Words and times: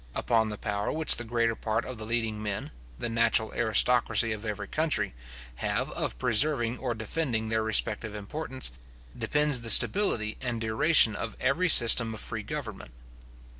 Upon 0.15 0.49
the 0.49 0.57
power 0.57 0.91
which 0.91 1.17
the 1.17 1.23
greater 1.23 1.55
part 1.55 1.85
of 1.85 1.99
the 1.99 2.07
leading 2.07 2.41
men, 2.41 2.71
the 2.97 3.07
natural 3.07 3.53
aristocracy 3.53 4.31
of 4.31 4.47
every 4.47 4.67
country, 4.67 5.13
have 5.57 5.91
of 5.91 6.17
preserving 6.17 6.79
or 6.79 6.95
defending 6.95 7.49
their 7.49 7.61
respective 7.61 8.15
importance, 8.15 8.71
depends 9.15 9.61
the 9.61 9.69
stability 9.69 10.37
and 10.41 10.59
duration 10.59 11.15
of 11.15 11.35
every 11.39 11.69
system 11.69 12.15
of 12.15 12.19
free 12.19 12.41
government. 12.41 12.93